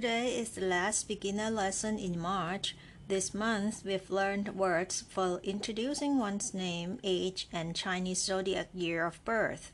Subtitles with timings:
[0.00, 2.76] Today is the last beginner lesson in March.
[3.08, 9.24] This month, we've learned words for introducing one's name, age, and Chinese zodiac year of
[9.24, 9.72] birth.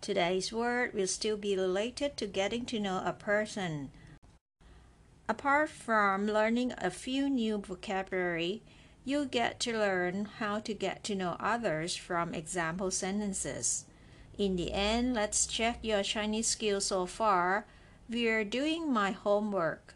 [0.00, 3.92] Today's word will still be related to getting to know a person.
[5.28, 8.62] Apart from learning a few new vocabulary,
[9.04, 13.84] you get to learn how to get to know others from example sentences.
[14.36, 17.64] In the end, let's check your Chinese skills so far
[18.08, 19.94] we're doing my homework.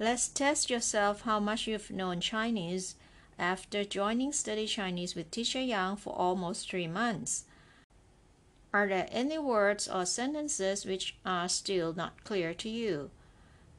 [0.00, 2.96] Let's test yourself how much you've known Chinese
[3.38, 7.44] after joining Study Chinese with Teacher Yang for almost three months.
[8.72, 13.10] Are there any words or sentences which are still not clear to you?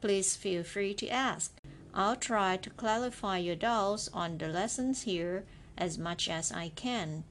[0.00, 1.54] Please feel free to ask.
[1.92, 5.44] I'll try to clarify your doubts on the lessons here
[5.76, 7.24] as much as I can.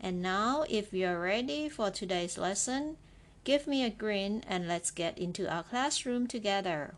[0.00, 2.96] And now, if you're ready for today's lesson,
[3.43, 6.95] Give me a grin and let's get into our classroom together.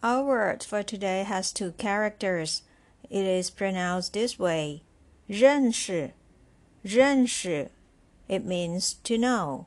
[0.00, 2.62] Our word for today has two characters.
[3.10, 4.82] It is pronounced this way
[5.28, 6.12] 认识,
[6.84, 7.70] 认识.
[8.28, 9.66] It means to know.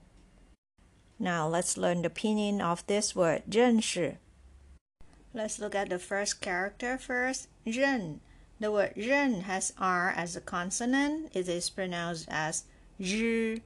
[1.19, 4.17] Now let's learn the meaning of this word 认识.
[5.34, 7.47] Let's look at the first character first.
[7.66, 8.22] 认
[8.59, 11.31] the word 认 has R as a consonant.
[11.34, 12.65] It is pronounced as
[13.00, 13.61] zh,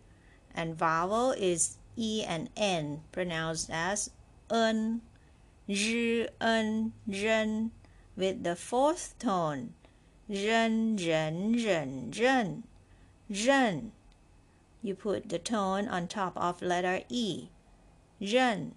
[0.54, 4.10] and vowel is E and N, pronounced as
[4.50, 5.02] en,
[5.70, 7.70] zh, en, ren,
[8.16, 9.74] with the fourth tone.
[10.28, 12.64] Ren, ren, ren, ren,
[13.28, 13.92] ren.
[14.82, 17.48] You put the tone on top of letter E.
[18.20, 18.74] Ren.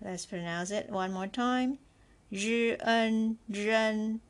[0.00, 1.78] Let's pronounce it one more time
[2.29, 4.21] 日恩人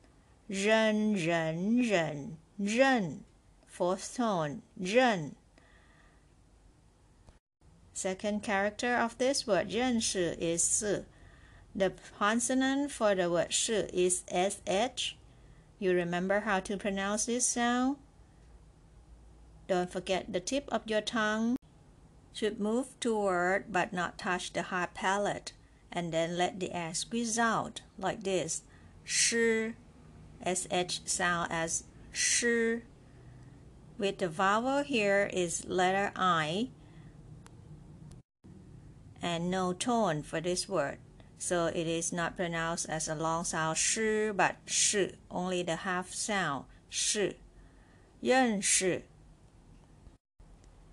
[0.48, 3.24] 人人人人
[3.72, 5.36] fourth tone 人
[7.94, 11.04] Second character of this word 认识 is 是
[11.74, 15.14] The consonant for the word 是 is sh.
[15.78, 17.96] You remember how to pronounce this sound?
[19.68, 21.56] Don't forget the tip of your tongue
[22.34, 25.52] should move toward but not touch the hard palate
[25.97, 28.61] and then let the air squeeze out like this.
[29.03, 29.73] Sh,
[30.45, 32.43] sh sound as sh.
[33.97, 36.67] With the vowel here is letter I
[39.23, 40.99] and no tone for this word.
[41.39, 46.13] So it is not pronounced as a long sound sh but sh, only the half
[46.13, 47.33] sound sh.
[48.21, 49.01] 认识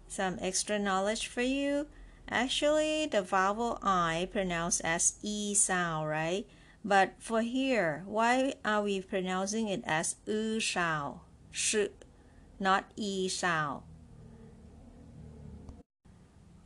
[0.09, 1.89] Some extra knowledge for you.
[2.35, 6.45] Actually, the vowel I pronounced as E sound, right?
[6.85, 11.21] But for here, why are we pronouncing it as U sound,
[11.53, 11.77] sh,
[12.59, 13.85] not E sound?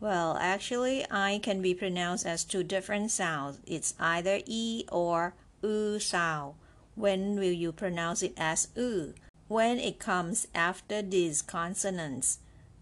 [0.00, 3.60] Well, actually, I can be pronounced as two different sounds.
[3.66, 6.54] It's either E or U sound.
[6.94, 9.12] When will you pronounce it as U?
[9.48, 12.38] When it comes after these consonants.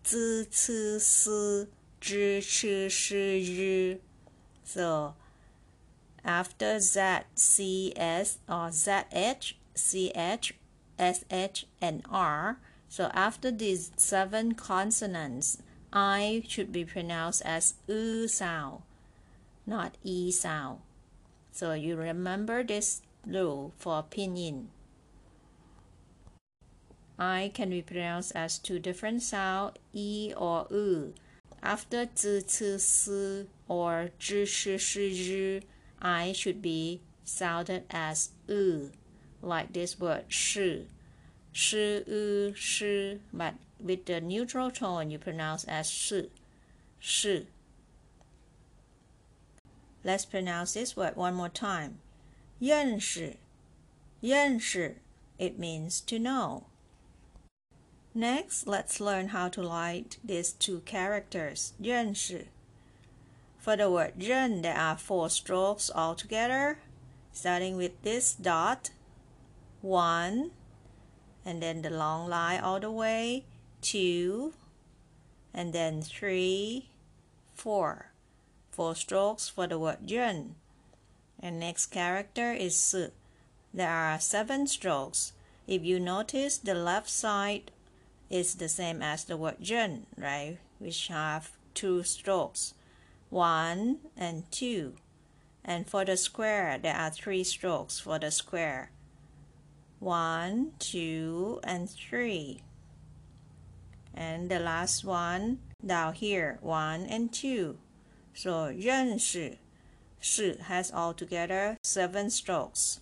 [0.07, 1.67] Z, c,
[2.07, 3.97] s, zh, ch, sh,
[4.63, 5.15] So
[6.25, 7.01] after Z,
[7.35, 10.55] C, S or Z, H, C, H,
[10.99, 12.59] S, H, and R.
[12.89, 15.59] So after these seven consonants,
[15.93, 18.83] I should be pronounced as U sound,
[19.67, 20.81] not E sound.
[21.51, 24.67] So you remember this rule for pinyin.
[27.19, 31.15] I can be pronounced as two different sounds, E or U.
[31.66, 33.08] After z, c, s,
[33.68, 35.64] or zh, sh, sh, zh,
[36.02, 38.92] I should be sounded as u,
[39.42, 40.88] like this word shi.
[41.54, 46.30] Shi, u, shi, but with the neutral tone you pronounce as shi.
[47.00, 47.46] 是
[50.04, 52.00] Let's pronounce this word one more time.
[52.60, 53.38] 认识,
[54.20, 54.98] 认识,
[55.38, 56.66] it means to know.
[58.16, 62.48] Next, let's learn how to write these two characters, 认识.
[63.58, 66.80] For the word 认, there are four strokes altogether,
[67.32, 68.90] starting with this dot,
[69.82, 70.52] one,
[71.46, 73.46] and then the long line all the way,
[73.82, 74.54] two,
[75.54, 76.90] and then three,
[77.54, 78.12] four.
[78.72, 80.56] Four strokes for the word 认.
[81.40, 83.12] And next character is 是.
[83.74, 85.32] There are seven strokes.
[85.66, 87.72] If you notice, the left side
[88.31, 90.59] is the same as the word jun, right?
[90.79, 92.75] Which have two strokes,
[93.31, 94.95] one and two.
[95.65, 98.91] And for the square, there are three strokes for the square.
[99.99, 102.63] One, two, and three.
[104.15, 107.79] And the last one down here, one and two.
[108.35, 109.57] So 认识
[110.21, 113.01] shi has altogether seven strokes.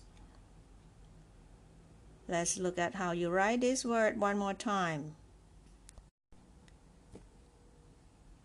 [2.28, 5.16] Let's look at how you write this word one more time.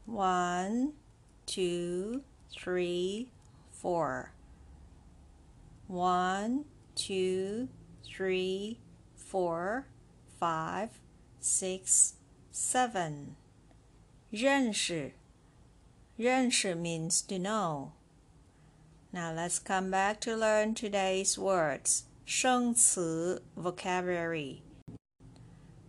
[0.06, 0.94] One,
[1.46, 3.30] two, three,
[3.72, 4.32] four.
[5.88, 6.66] One,
[6.96, 7.70] two,
[8.04, 8.80] three,
[9.16, 9.88] four,
[10.40, 10.90] five,
[11.40, 12.16] six,
[12.52, 13.36] seven.
[14.32, 15.14] 认识
[16.18, 17.94] 认识 means to know.
[19.14, 22.04] Now let's come back to learn today's words.
[22.30, 24.62] 生词 vocabulary.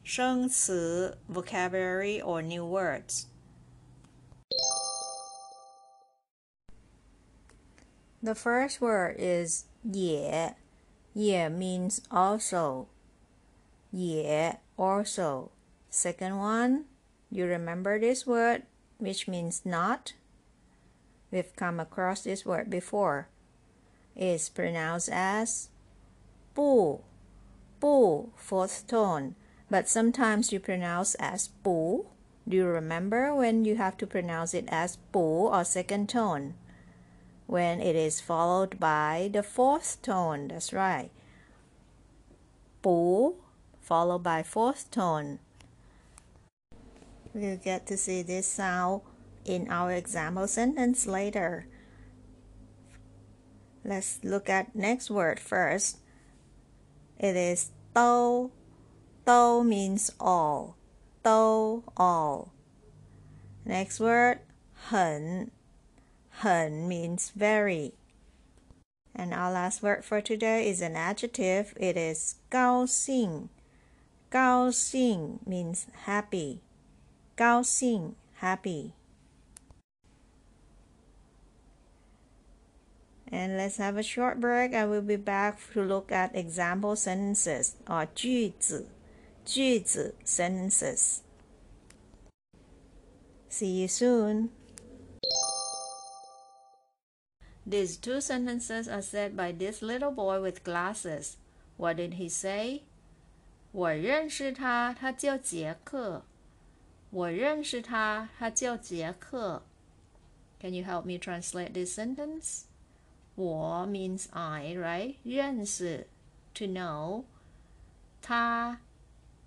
[0.04, 3.26] 生词 vocabulary or new words.
[8.22, 10.56] The first word is 也.
[11.14, 12.86] 也 means also.
[13.90, 15.50] 也 also.
[15.90, 16.84] Second one,
[17.30, 18.62] you remember this word,
[18.98, 20.12] which means not?
[21.30, 23.28] We've come across this word before.
[24.14, 25.68] It's pronounced as
[26.53, 27.01] po,
[27.79, 29.35] po fourth tone,
[29.69, 32.07] but sometimes you pronounce as po.
[32.47, 36.55] Do you remember when you have to pronounce it as po or second tone?
[37.47, 41.11] When it is followed by the fourth tone, that's right.
[42.81, 43.35] Po
[43.79, 45.39] followed by fourth tone.
[47.33, 49.01] We'll get to see this sound
[49.45, 51.67] in our example sentence later.
[53.83, 56.00] Let's look at next word first.
[57.20, 58.50] It is 都.
[59.24, 60.76] 都 means all.
[61.22, 62.52] 都 all.
[63.64, 64.38] Next word
[64.90, 65.50] 很.
[66.42, 67.94] 很 means very.
[69.14, 71.74] And our last word for today is an adjective.
[71.76, 73.48] It is 高兴.
[74.30, 76.60] 高兴 means happy.
[77.34, 78.92] 高兴 happy.
[83.30, 87.74] And let's have a short break and we'll be back to look at example sentences
[87.88, 88.86] or 句子,
[89.44, 91.22] 句子 sentences.
[93.48, 94.50] See you soon.
[97.66, 101.36] These two sentences are said by this little boy with glasses.
[101.76, 102.82] What did he say?
[103.72, 106.22] 我认识他，他叫杰克。
[107.10, 109.62] 我认识他，他叫杰克。
[110.60, 112.66] Can you help me translate this sentence?
[113.40, 115.16] 我 means I, right?
[115.22, 116.06] 认识
[116.54, 117.24] to know.
[118.22, 118.80] 他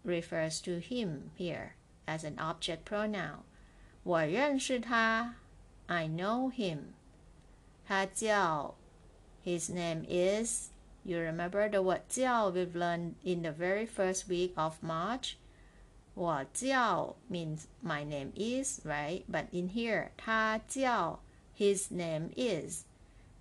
[0.06, 1.74] refers to him here
[2.06, 3.44] as an object pronoun.
[4.04, 5.36] 我认识他
[5.88, 6.94] I know him.
[7.86, 8.75] 他叫
[9.44, 10.70] his name is
[11.04, 15.36] you remember the word 叫 we've learned in the very first week of March?
[16.20, 19.24] 我叫 means my name is, right?
[19.32, 21.20] But in here, 他叫
[21.58, 22.84] his name is.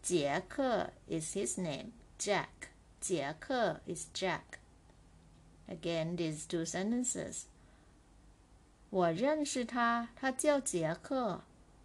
[0.02, 1.92] 杰克 is his name.
[2.18, 2.70] Jack.
[3.00, 4.58] 杰克 is Jack.
[5.68, 7.42] Again, these two sentences.
[8.90, 11.42] 我认识他，他叫杰克。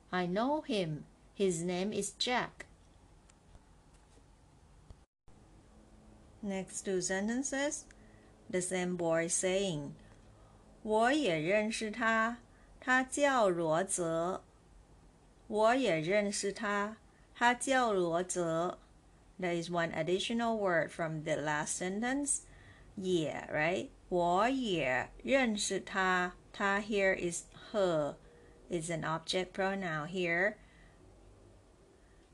[0.09, 1.03] I know him.
[1.35, 2.65] His name is Jack.
[6.41, 7.81] Next two sentences.
[8.49, 9.91] The same boy saying,
[10.83, 12.37] 我也认识他，
[12.79, 14.43] 他叫罗泽。
[15.47, 16.97] 我也认识他。
[17.37, 18.77] 他叫罗泽.
[19.39, 22.41] There is one additional word from the last sentence.
[22.95, 23.89] 也 right?
[24.09, 26.33] 我也认识他。
[26.51, 28.15] 他 here is her.
[28.69, 30.55] Is an object pronoun here.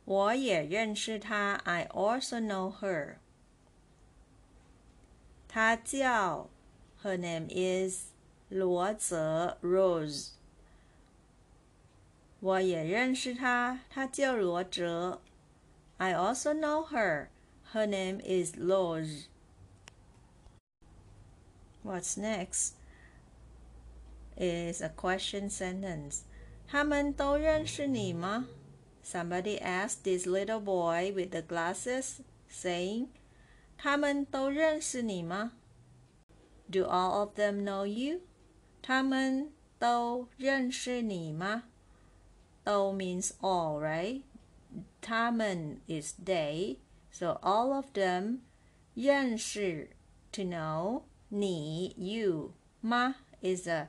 [0.05, 1.61] 我也认识他。
[1.65, 3.17] I also know her.
[5.47, 6.49] 她叫
[7.03, 8.11] Her name is
[8.49, 10.31] 罗泽 Rose.
[12.43, 15.21] 我也认识她，她叫罗哲。
[15.97, 17.27] I also know her.
[17.73, 19.27] Her name is Loge.
[21.83, 22.73] What's next?
[24.37, 26.21] Is a question sentence.
[26.67, 28.47] 他们都认识你吗?
[29.03, 33.07] Somebody asked this little boy with the glasses, saying,
[33.77, 35.53] 他们都认识你吗?
[36.71, 38.21] Do all of them know you?
[38.81, 41.63] 他们都认识你吗?
[42.66, 44.22] O means all, right?
[45.02, 46.78] Tamen is they.
[47.10, 48.42] So all of them
[48.96, 49.88] 认识
[50.32, 51.02] to know.
[51.30, 53.88] 你 you 吗 is a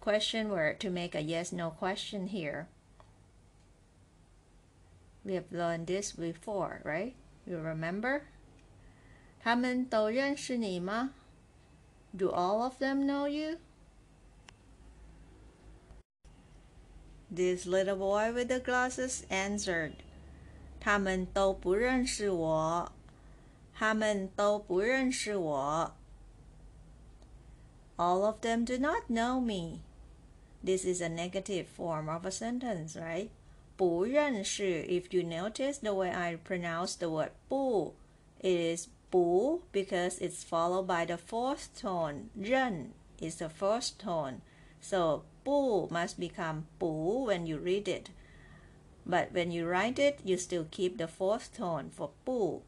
[0.00, 2.68] question word to make a yes no question here.
[5.24, 7.14] We have learned this before, right?
[7.46, 8.22] You remember?
[9.40, 11.14] 他们都认识你吗
[12.16, 13.58] ？Do all of them know you?
[17.33, 19.93] This little boy with the glasses answered,
[20.79, 22.91] 他们都不认识我。
[23.73, 25.93] 他们都不认识我。
[27.97, 29.81] All of them do not know me.
[30.63, 33.29] This is a negative form of a sentence, right?
[33.77, 34.83] 不认识.
[34.83, 37.93] If you notice the way I pronounce the word 不,
[38.41, 42.29] it is 不 because it's followed by the fourth tone.
[42.35, 44.41] 认 is the first tone.
[44.81, 48.09] So 不 must become 不 when you read it.
[49.05, 52.61] But when you write it, you still keep the fourth tone for 不.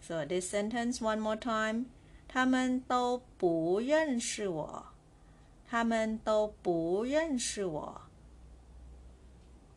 [0.00, 1.86] So this sentence one more time.
[2.28, 4.86] 他们都不认识我。
[5.68, 8.02] 他们都不认识我。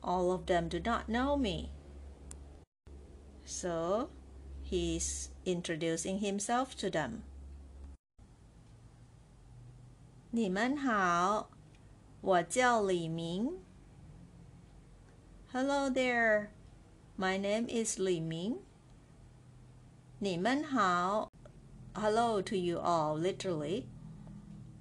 [0.01, 1.69] All of them do not know me.
[3.45, 4.09] So
[4.63, 7.21] he's introducing himself to them.
[10.31, 11.49] 你们好，
[12.21, 13.59] 我叫李明。
[15.51, 16.47] Hello there,
[17.17, 18.57] my name is Li Ming.
[20.19, 21.31] 你们好，
[21.93, 23.85] Hello to you all, literally.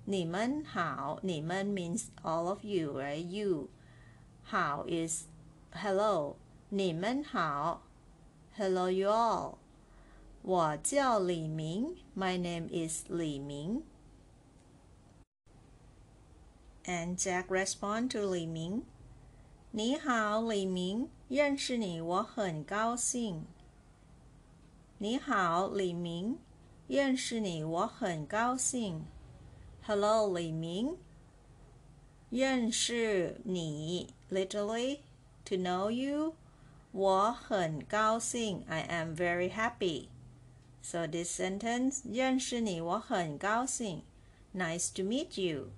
[0.04, 3.24] 你们好，你们 means all of you, right?
[3.24, 3.68] You.
[4.42, 5.26] 好 is
[5.72, 6.36] hello.
[6.70, 7.82] 你们好，
[8.56, 9.56] Hello you all.
[10.42, 13.82] 我叫李明，My name is 李明。
[16.88, 18.82] And Jack respond to 李明。
[19.70, 23.44] 你好，李明，认识你我很高兴。
[24.98, 26.38] 你好，李明，
[26.86, 29.04] 认识你我很高兴。
[29.82, 30.96] Hello，李明，
[32.30, 35.00] 认识你，literally
[35.44, 36.34] to know you，
[36.92, 44.02] 我很高兴，I am very happy。So this sentence，认识你我很高兴，
[44.54, 45.70] Nice to meet you。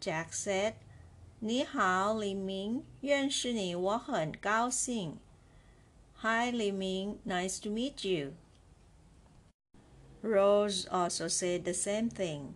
[0.00, 0.74] Jack said。
[1.40, 5.18] 你好，李明，认识你，我很高兴。
[6.20, 8.34] Hi, Li Ming, nice to meet you.
[10.22, 12.52] Rose also said the same thing.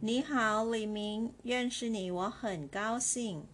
[0.00, 3.46] 你好，李明，认识你，我很高兴。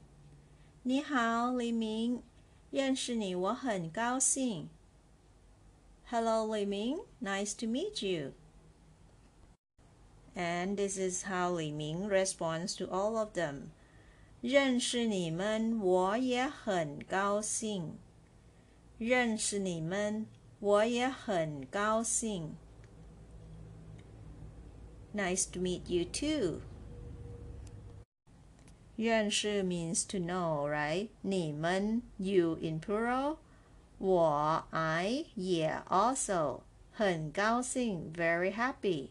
[0.82, 2.22] 你好，李明，
[2.70, 4.68] 认识你，我很高兴。
[6.10, 8.32] Hello, Li Ming, nice to meet you.
[10.34, 13.72] And this is how Li Ming responds to all of them.
[14.40, 17.98] 认识你们，我也很高兴。
[18.98, 20.26] 认识你们，
[20.60, 22.56] 我也很高兴。
[25.12, 26.60] Nice to meet you too.
[28.94, 31.08] 认识 means to know, right?
[31.22, 33.38] 你们 you in plural.
[33.98, 36.60] 我 I 也 also
[36.92, 39.10] 很高兴 very happy.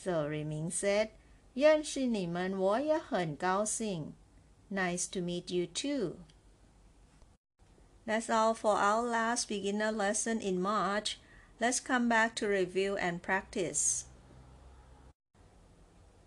[0.00, 1.08] So Li Ming said,
[1.54, 4.14] 认识你们我也很高兴.
[4.70, 6.18] Nice to meet you too.
[8.06, 11.18] That's all for our last beginner lesson in March.
[11.60, 14.04] Let's come back to review and practice.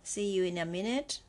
[0.04, 1.20] See you in a minute.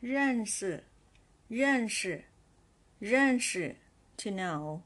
[0.00, 0.84] 认识，
[1.48, 2.24] 认识，
[3.00, 3.76] 认识
[4.16, 4.82] ，to know。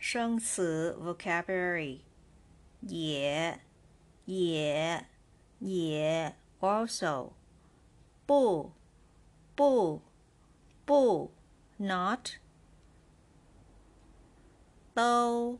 [0.00, 2.00] 生词 vocabulary
[2.80, 3.60] 也,
[4.24, 5.06] 也
[5.58, 7.32] 也 also
[8.24, 8.72] 不
[9.54, 10.02] 不
[10.84, 11.32] 不
[11.78, 12.32] not
[14.94, 15.58] 都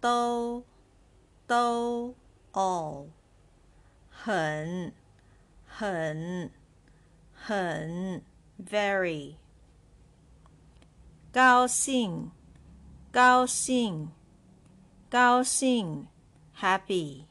[0.00, 0.64] 都
[1.46, 2.14] 都
[2.52, 3.08] all
[4.08, 4.92] 很
[5.66, 6.50] 很
[7.34, 8.22] 很
[8.58, 9.34] very
[11.32, 12.30] 高兴
[13.11, 14.11] 高兴
[15.09, 16.07] 高兴
[16.55, 17.23] happy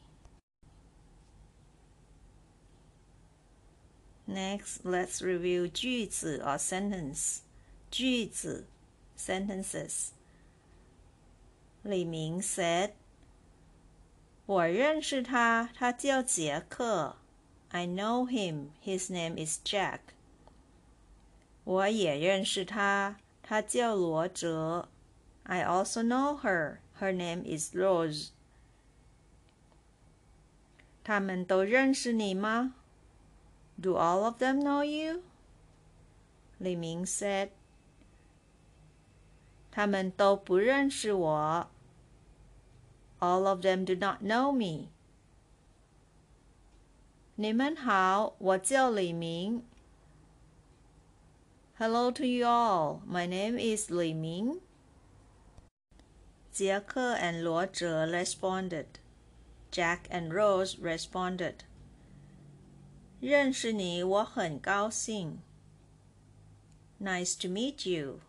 [4.27, 7.39] Next, let's review 句子 or sentence.
[7.89, 8.67] 句子
[9.17, 10.09] sentences.
[11.81, 12.91] 李明 said,
[14.45, 17.15] 我认识他，他叫杰克。
[17.69, 18.67] I know him.
[18.83, 19.99] His name is Jack.
[21.63, 24.89] 我也认识他，他叫罗哲。
[25.48, 26.80] I also know her.
[27.00, 28.30] Her name is Rose.
[31.02, 32.74] 他们都认识你吗？
[33.80, 35.22] Do all of them know you?
[36.58, 37.50] 李明 said.
[39.70, 41.68] 他们都不认识我。
[43.18, 44.88] All of them do not know me.
[47.34, 49.64] 你们好，我叫李明。
[51.76, 53.00] Hello to you all.
[53.04, 54.60] My name is Li Ming.
[56.59, 58.99] Jieker and Luo Ze responded.
[59.71, 61.63] Jack and Rose responded.
[63.21, 65.39] 认识你，我很高兴。
[67.01, 68.19] Nice to meet you.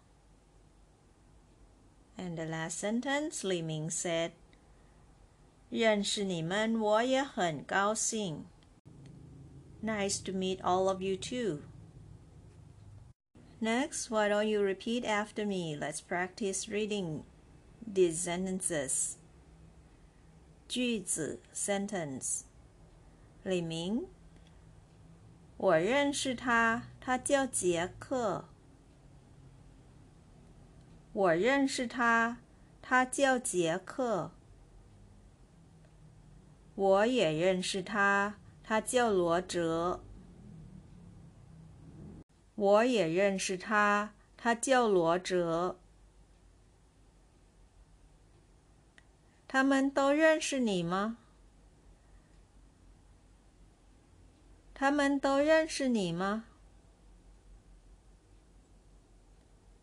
[2.17, 4.31] And the last sentence, Li Ming said,
[5.69, 8.47] 认识你们，我也很高兴。
[9.83, 11.63] Nice to meet all of you too.
[13.61, 15.77] Next, why don't you repeat after me?
[15.77, 17.25] Let's practice reading.
[17.87, 19.15] These sentences.
[20.69, 22.43] 句子 sentence
[23.43, 24.07] 李明，
[25.57, 28.45] 我认识他，他叫杰克。
[31.13, 32.39] 我认识他，
[32.81, 34.31] 他叫杰克。
[36.77, 40.01] 我也认识他，他叫罗哲。
[42.55, 45.80] 我也认识他，他叫罗哲。
[49.53, 51.19] 他们都认识你吗？
[54.73, 56.45] 他们都认识你吗？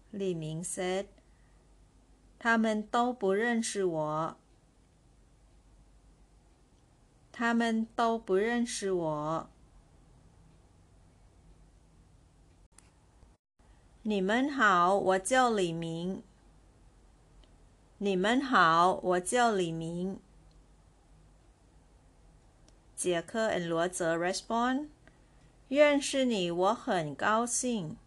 [0.09, 1.07] 李明 said，
[2.39, 4.37] 他们都不认识我。
[7.33, 9.49] 他们都不认识我。
[14.03, 16.23] 你们好，我叫李明。
[17.99, 20.19] 你们好，我叫李明。
[22.95, 24.89] 杰克 and 罗泽 respond，
[25.67, 27.97] 认识你，我很高兴。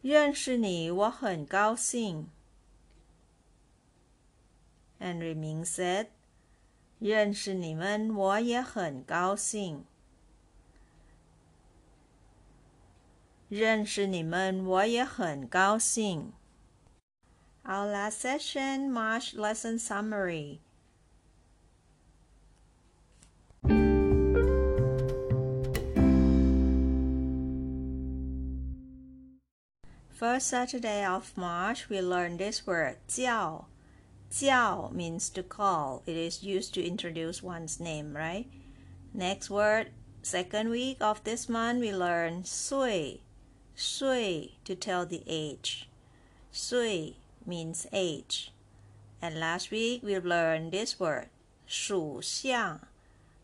[0.00, 2.30] 认识你，我很高兴。
[4.98, 6.06] And 李明 said，
[6.98, 9.84] 认识你们，我也很高兴。
[13.50, 16.32] 认识你们，我也很高兴。
[17.64, 20.58] Our last session, March lesson summary.
[30.10, 33.66] First Saturday of March, we learned this word, 叫.
[34.32, 36.02] Jiao means to call.
[36.04, 38.46] It is used to introduce one's name, right?
[39.14, 39.90] Next word,
[40.22, 43.22] second week of this month, we learn sui.
[43.76, 45.88] Sui to tell the age.
[46.50, 48.51] Sui means age.
[49.21, 51.29] And last week we learned this word,
[51.65, 52.79] 属相.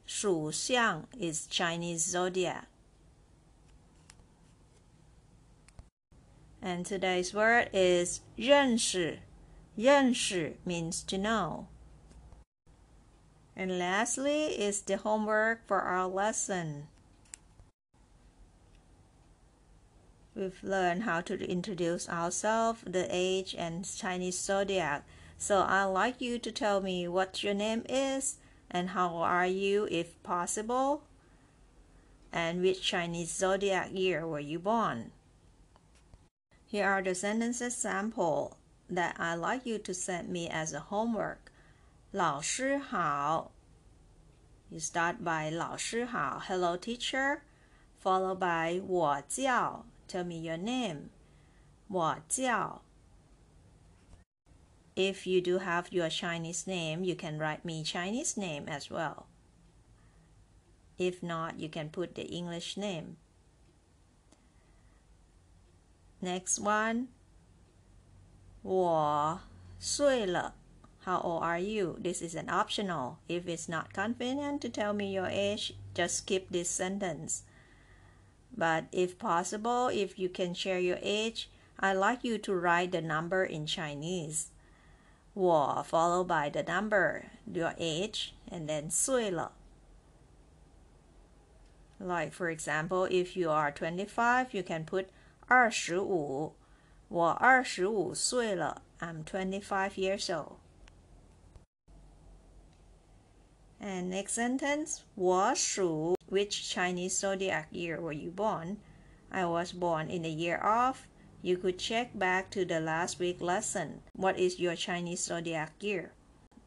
[0.05, 2.67] 属相 is Chinese zodiac.
[6.61, 9.19] And today's word is 认识.
[9.75, 11.67] 认识 means to know.
[13.55, 16.87] And lastly is the homework for our lesson.
[20.37, 25.05] We've learned how to introduce ourselves, the age, and Chinese zodiac.
[25.37, 28.37] So I'd like you to tell me what your name is
[28.71, 31.03] and how are you if possible,
[32.31, 35.11] and which Chinese zodiac year were you born.
[36.65, 38.57] Here are the sentences sample
[38.89, 41.51] that I'd like you to send me as a homework.
[42.11, 43.51] 老师好.
[44.69, 47.41] You start by 老师好, hello teacher,
[48.03, 51.09] followed by 我叫 Tell me your name.
[51.87, 52.81] 我叫.
[54.95, 59.25] If you do have your Chinese name, you can write me Chinese name as well.
[60.97, 63.17] If not, you can put the English name.
[66.21, 67.07] Next one.
[68.61, 69.41] 我
[69.79, 70.53] 睡了.
[71.05, 71.97] How old are you?
[71.99, 73.17] This is an optional.
[73.27, 77.43] If it's not convenient to tell me your age, just skip this sentence.
[78.57, 83.01] But if possible, if you can share your age, I'd like you to write the
[83.01, 84.51] number in Chinese.
[85.35, 89.51] 我 followed by the number, your age, and then 岁了.
[91.99, 95.07] Like for example, if you are 25, you can put
[95.47, 96.53] 二十五。
[97.07, 98.81] 我二十五岁了。
[98.99, 100.57] I'm 25 years old.
[103.79, 108.77] And next sentence, 我属 which Chinese zodiac year were you born?
[109.31, 111.07] I was born in the year of.
[111.41, 114.01] You could check back to the last week lesson.
[114.13, 116.13] What is your Chinese zodiac year?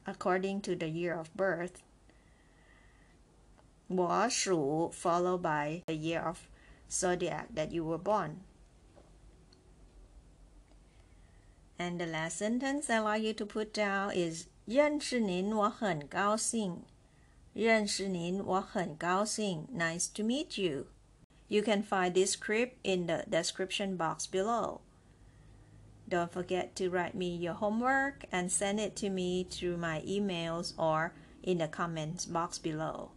[0.06, 1.82] According to the year of birth.
[3.88, 6.48] 我属 followed by the year of
[6.90, 8.40] zodiac that you were born.
[11.78, 16.82] And the last sentence I like you to put down is 认识您我很高兴。
[17.52, 19.66] 认识您我很高兴.
[19.72, 20.86] Nice to meet you.
[21.48, 24.80] You can find this script in the description box below.
[26.08, 30.74] Don't forget to write me your homework and send it to me through my emails
[30.76, 33.10] or in the comments box below.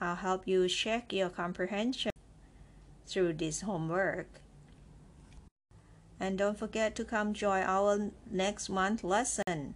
[0.00, 2.10] I'll help you check your comprehension
[3.06, 4.40] through this homework.
[6.18, 9.74] And don't forget to come join our next month lesson.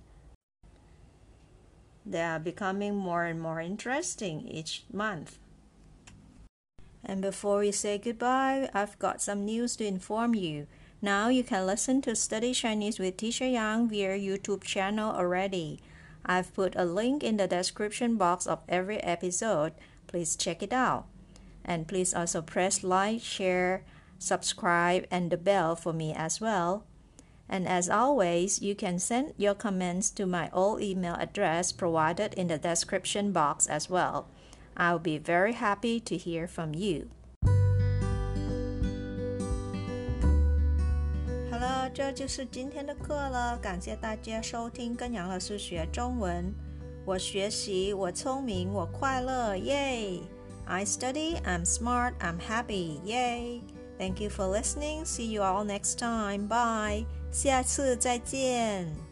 [2.06, 5.38] They are becoming more and more interesting each month.
[7.04, 10.68] And before we say goodbye, I've got some news to inform you.
[11.02, 15.80] Now you can listen to Study Chinese with Teacher Yang via YouTube channel already.
[16.26, 19.74] I've put a link in the description box of every episode.
[20.06, 21.06] Please check it out.
[21.66, 23.84] And please also press like, share,
[24.20, 26.84] subscribe, and the bell for me as well.
[27.51, 32.49] And as always, you can send your comments to my old email address provided in
[32.49, 34.25] the description box as well.
[34.77, 37.07] I'll be very happy to hear from you.
[41.49, 43.57] 好了，这就是今天的课了。
[43.59, 46.53] 感谢大家收听跟杨老师学中文。
[47.05, 50.21] 我学习，我聪明，我快乐，耶！
[50.65, 53.63] I study, I'm smart, I'm happy, yay!
[53.97, 55.05] Thank you for listening.
[55.05, 56.49] See you all next time.
[56.49, 57.07] Bye.
[57.32, 59.11] 下次再见。